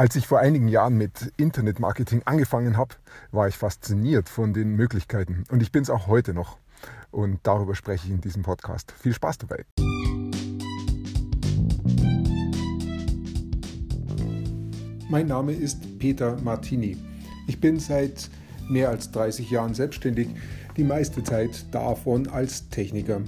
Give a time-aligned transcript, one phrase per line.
[0.00, 2.94] Als ich vor einigen Jahren mit Internetmarketing angefangen habe,
[3.32, 6.56] war ich fasziniert von den Möglichkeiten und ich bin es auch heute noch.
[7.10, 8.94] Und darüber spreche ich in diesem Podcast.
[8.98, 9.66] Viel Spaß dabei.
[15.10, 16.96] Mein Name ist Peter Martini.
[17.46, 18.30] Ich bin seit
[18.70, 20.28] mehr als 30 Jahren selbstständig,
[20.78, 23.20] die meiste Zeit davon als Techniker.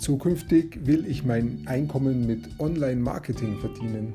[0.00, 4.14] Zukünftig will ich mein Einkommen mit Online-Marketing verdienen.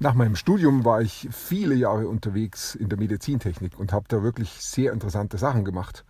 [0.00, 4.50] Nach meinem Studium war ich viele Jahre unterwegs in der Medizintechnik und habe da wirklich
[4.62, 6.04] sehr interessante Sachen gemacht.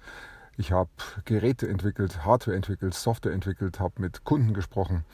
[0.58, 0.90] Ich habe
[1.24, 5.06] Geräte entwickelt, Hardware entwickelt, Software entwickelt, habe mit Kunden gesprochen.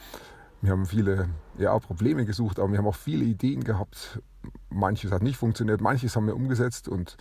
[0.60, 4.20] Wir haben viele ja, Probleme gesucht, aber wir haben auch viele Ideen gehabt.
[4.70, 7.16] Manches hat nicht funktioniert, manches haben wir umgesetzt und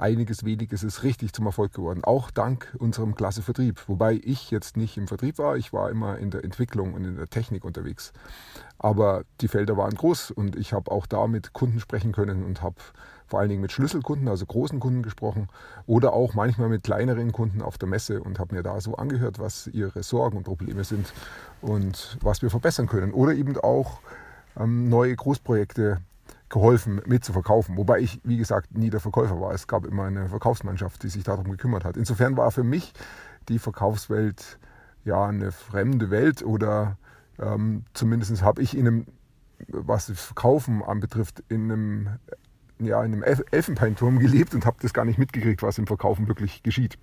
[0.00, 2.02] einiges weniges ist richtig zum Erfolg geworden.
[2.04, 3.82] Auch dank unserem Klasse Vertrieb.
[3.86, 7.16] Wobei ich jetzt nicht im Vertrieb war, ich war immer in der Entwicklung und in
[7.16, 8.12] der Technik unterwegs.
[8.78, 12.62] Aber die Felder waren groß und ich habe auch da mit Kunden sprechen können und
[12.62, 12.76] habe
[13.26, 15.48] vor allen Dingen mit Schlüsselkunden, also großen Kunden gesprochen
[15.86, 19.38] oder auch manchmal mit kleineren Kunden auf der Messe und habe mir da so angehört,
[19.38, 21.12] was ihre Sorgen und Probleme sind
[21.60, 23.12] und was wir verbessern können.
[23.12, 24.00] Oder eben auch
[24.58, 26.00] ähm, neue Großprojekte
[26.50, 27.76] geholfen mit zu verkaufen.
[27.76, 29.54] Wobei ich, wie gesagt, nie der Verkäufer war.
[29.54, 31.96] Es gab immer eine Verkaufsmannschaft, die sich darum gekümmert hat.
[31.96, 32.92] Insofern war für mich
[33.48, 34.58] die Verkaufswelt
[35.04, 36.98] ja eine fremde Welt oder
[37.38, 39.06] ähm, zumindest habe ich in einem,
[39.68, 42.08] was das Verkaufen anbetrifft, in einem,
[42.80, 46.62] ja, in einem Elfenbeinturm gelebt und habe das gar nicht mitgekriegt, was im Verkaufen wirklich
[46.62, 46.98] geschieht.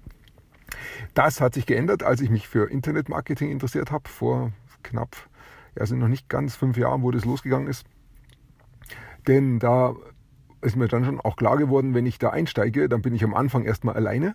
[1.13, 4.51] Das hat sich geändert, als ich mich für Internetmarketing interessiert habe, vor
[4.83, 5.15] knapp,
[5.77, 7.85] ja, sind noch nicht ganz fünf Jahren, wo das losgegangen ist.
[9.27, 9.95] Denn da
[10.61, 13.33] ist mir dann schon auch klar geworden, wenn ich da einsteige, dann bin ich am
[13.33, 14.33] Anfang erstmal alleine.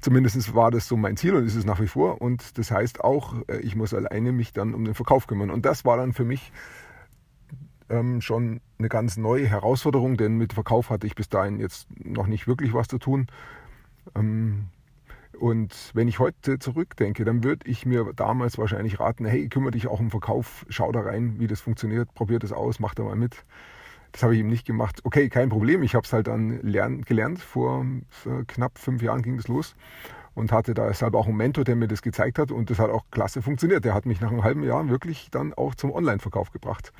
[0.00, 2.20] Zumindest war das so mein Ziel und ist es nach wie vor.
[2.20, 5.50] Und das heißt auch, äh, ich muss alleine mich dann um den Verkauf kümmern.
[5.50, 6.52] Und das war dann für mich
[7.88, 12.26] ähm, schon eine ganz neue Herausforderung, denn mit Verkauf hatte ich bis dahin jetzt noch
[12.26, 13.28] nicht wirklich was zu tun.
[14.14, 14.66] Ähm,
[15.38, 19.88] und wenn ich heute zurückdenke, dann würde ich mir damals wahrscheinlich raten, hey, kümmere dich
[19.88, 23.16] auch um Verkauf, schau da rein, wie das funktioniert, probier das aus, mach da mal
[23.16, 23.44] mit.
[24.14, 25.00] Das habe ich eben nicht gemacht.
[25.02, 25.82] Okay, kein Problem.
[25.82, 27.40] Ich habe es halt dann lernen, gelernt.
[27.40, 27.84] Vor
[28.46, 29.74] knapp fünf Jahren ging das los
[30.34, 32.90] und hatte da deshalb auch einen Mentor, der mir das gezeigt hat und das hat
[32.90, 33.84] auch klasse funktioniert.
[33.84, 36.92] Der hat mich nach einem halben Jahr wirklich dann auch zum Online-Verkauf gebracht.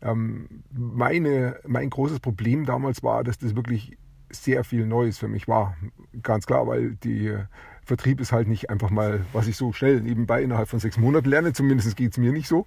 [0.00, 3.98] Ähm, meine, mein großes Problem damals war, dass das wirklich
[4.30, 5.76] sehr viel Neues für mich war.
[6.22, 7.36] Ganz klar, weil die
[7.84, 11.28] Vertrieb ist halt nicht einfach mal, was ich so schnell nebenbei innerhalb von sechs Monaten
[11.28, 11.52] lerne.
[11.52, 12.66] Zumindest geht es mir nicht so.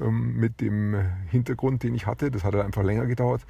[0.00, 0.96] Ähm, mit dem
[1.30, 2.30] Hintergrund, den ich hatte.
[2.30, 3.46] Das hat halt einfach länger gedauert.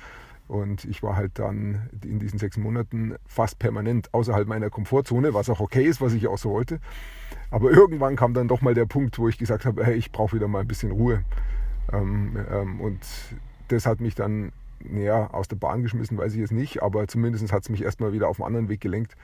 [0.49, 5.51] Und ich war halt dann in diesen sechs Monaten fast permanent außerhalb meiner Komfortzone, was
[5.51, 6.79] auch okay ist, was ich auch so wollte.
[7.51, 10.37] Aber irgendwann kam dann doch mal der Punkt, wo ich gesagt habe, hey, ich brauche
[10.37, 11.25] wieder mal ein bisschen Ruhe.
[11.93, 13.01] Ähm, ähm, und
[13.69, 14.53] das hat mich dann
[14.93, 18.13] ja, aus der Bahn geschmissen, weiß ich jetzt nicht, aber zumindest hat es mich erstmal
[18.13, 19.17] wieder auf einen anderen Weg gelenkt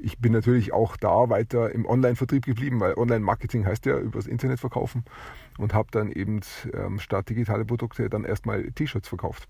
[0.00, 4.60] ich bin natürlich auch da weiter im Online-Vertrieb geblieben, weil Online-Marketing heißt ja übers Internet
[4.60, 5.04] verkaufen
[5.58, 6.40] und habe dann eben
[6.72, 9.48] ähm, statt digitale Produkte dann erstmal T-Shirts verkauft.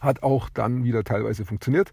[0.00, 1.92] Hat auch dann wieder teilweise funktioniert.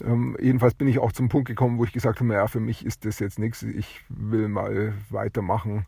[0.00, 2.84] Ähm, jedenfalls bin ich auch zum Punkt gekommen, wo ich gesagt habe, naja, für mich
[2.84, 5.86] ist das jetzt nichts, ich will mal weitermachen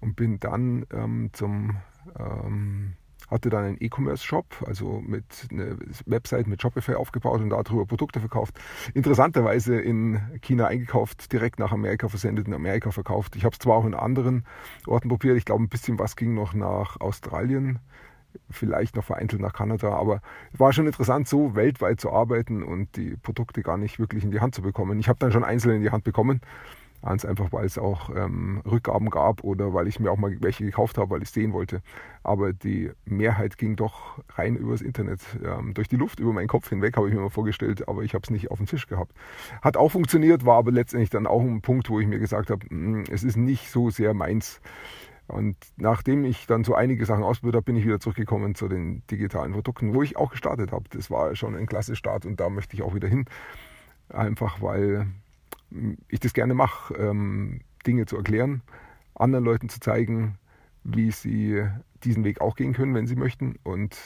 [0.00, 1.76] und bin dann ähm, zum
[2.18, 2.94] ähm,
[3.30, 5.76] hatte dann einen E-Commerce-Shop, also mit einer
[6.06, 8.58] Website mit Shopify aufgebaut und darüber Produkte verkauft.
[8.94, 13.36] Interessanterweise in China eingekauft, direkt nach Amerika versendet, in Amerika verkauft.
[13.36, 14.44] Ich habe es zwar auch in anderen
[14.86, 17.78] Orten probiert, ich glaube ein bisschen was ging noch nach Australien,
[18.50, 20.20] vielleicht noch vereinzelt nach Kanada, aber
[20.52, 24.30] es war schon interessant, so weltweit zu arbeiten und die Produkte gar nicht wirklich in
[24.30, 24.98] die Hand zu bekommen.
[24.98, 26.40] Ich habe dann schon einzelne in die Hand bekommen
[27.04, 30.64] Ganz einfach, weil es auch ähm, Rückgaben gab oder weil ich mir auch mal welche
[30.64, 31.82] gekauft habe, weil ich es sehen wollte.
[32.22, 35.20] Aber die Mehrheit ging doch rein übers Internet.
[35.44, 38.14] Ähm, durch die Luft, über meinen Kopf hinweg, habe ich mir mal vorgestellt, aber ich
[38.14, 39.12] habe es nicht auf dem Tisch gehabt.
[39.60, 42.64] Hat auch funktioniert, war aber letztendlich dann auch ein Punkt, wo ich mir gesagt habe,
[42.70, 44.62] hm, es ist nicht so sehr meins.
[45.26, 49.02] Und nachdem ich dann so einige Sachen ausprobiert habe, bin ich wieder zurückgekommen zu den
[49.10, 50.84] digitalen Produkten, wo ich auch gestartet habe.
[50.88, 53.26] Das war schon ein klasse Start und da möchte ich auch wieder hin.
[54.08, 55.06] Einfach weil
[56.08, 58.62] ich das gerne mache, ähm, Dinge zu erklären,
[59.14, 60.38] anderen Leuten zu zeigen,
[60.84, 61.64] wie sie
[62.02, 63.96] diesen Weg auch gehen können, wenn sie möchten und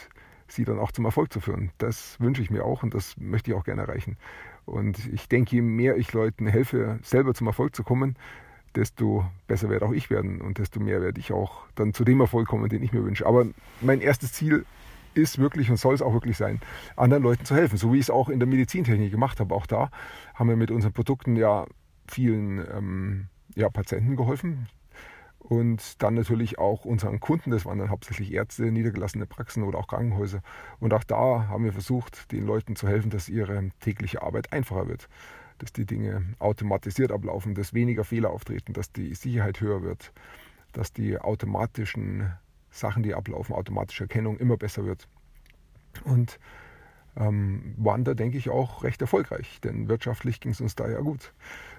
[0.47, 1.71] sie dann auch zum Erfolg zu führen.
[1.79, 4.17] Das wünsche ich mir auch und das möchte ich auch gerne erreichen.
[4.65, 8.17] Und ich denke, je mehr ich Leuten helfe, selber zum Erfolg zu kommen,
[8.75, 12.21] desto besser werde auch ich werden und desto mehr werde ich auch dann zu dem
[12.21, 13.27] Erfolg kommen, den ich mir wünsche.
[13.27, 13.47] Aber
[13.81, 14.65] mein erstes Ziel
[15.15, 16.61] ist wirklich und soll es auch wirklich sein,
[16.97, 19.55] anderen Leuten zu helfen, so wie ich es auch in der Medizintechnik gemacht habe.
[19.55, 19.91] Auch da
[20.35, 21.67] haben wir mit unseren Produkten ja
[22.07, 24.69] vielen ähm, ja, Patienten geholfen,
[25.49, 29.87] und dann natürlich auch unseren Kunden, das waren dann hauptsächlich Ärzte, niedergelassene Praxen oder auch
[29.87, 30.43] Krankenhäuser.
[30.79, 34.89] Und auch da haben wir versucht, den Leuten zu helfen, dass ihre tägliche Arbeit einfacher
[34.89, 35.09] wird,
[35.57, 40.13] dass die Dinge automatisiert ablaufen, dass weniger Fehler auftreten, dass die Sicherheit höher wird,
[40.73, 42.31] dass die automatischen
[42.79, 45.09] Sachen, die ablaufen, automatische Erkennung immer besser wird.
[46.05, 46.39] Und
[47.17, 51.01] ähm, waren da, denke ich, auch recht erfolgreich, denn wirtschaftlich ging es uns da ja
[51.01, 51.33] gut.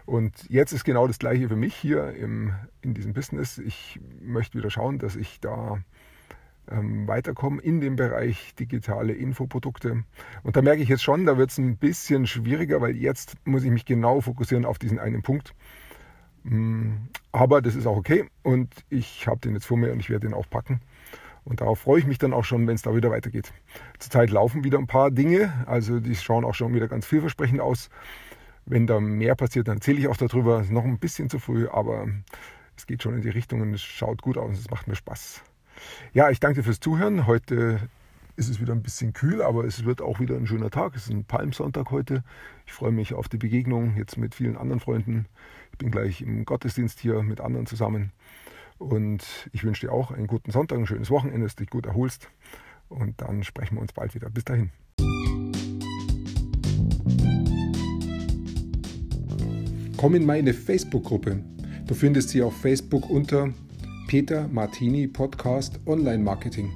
[0.06, 3.57] Und jetzt ist genau das Gleiche für mich hier im, in diesem Business.
[3.57, 5.80] Ich möchte wieder schauen, dass ich da
[6.69, 10.04] ähm, weiterkomme in dem Bereich digitale Infoprodukte.
[10.44, 13.63] Und da merke ich jetzt schon, da wird es ein bisschen schwieriger, weil jetzt muss
[13.63, 15.54] ich mich genau fokussieren auf diesen einen Punkt.
[16.44, 20.10] Mm, aber das ist auch okay und ich habe den jetzt vor mir und ich
[20.10, 20.82] werde den auch packen.
[21.46, 23.54] Und darauf freue ich mich dann auch schon, wenn es da wieder weitergeht.
[23.98, 27.90] Zurzeit laufen wieder ein paar Dinge, also die schauen auch schon wieder ganz vielversprechend aus.
[28.66, 30.62] Wenn da mehr passiert, dann erzähle ich auch darüber.
[30.62, 32.08] Ist noch ein bisschen zu früh, aber
[32.78, 34.60] es geht schon in die Richtung und es schaut gut aus.
[34.60, 35.42] Es macht mir Spaß.
[36.14, 37.26] Ja, ich danke dir fürs Zuhören.
[37.26, 37.80] Heute
[38.36, 40.96] ist es wieder ein bisschen kühl, aber es wird auch wieder ein schöner Tag.
[40.96, 42.24] Es ist ein Palmsonntag heute.
[42.66, 45.26] Ich freue mich auf die Begegnung jetzt mit vielen anderen Freunden.
[45.80, 48.12] Ich bin gleich im Gottesdienst hier mit anderen zusammen.
[48.80, 49.24] Und
[49.54, 52.28] ich wünsche dir auch einen guten Sonntag, ein schönes Wochenende, dass du dich gut erholst.
[52.90, 54.30] Und dann sprechen wir uns bald wieder.
[54.30, 54.72] Bis dahin.
[59.96, 61.42] Komm in meine Facebook-Gruppe.
[61.88, 63.54] Du findest sie auf Facebook unter
[64.10, 66.74] Peter Martini Podcast Online Marketing.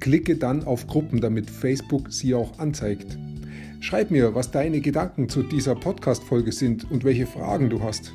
[0.00, 3.18] Klicke dann auf Gruppen, damit Facebook sie auch anzeigt.
[3.80, 8.14] Schreib mir, was deine Gedanken zu dieser Podcast-Folge sind und welche Fragen du hast.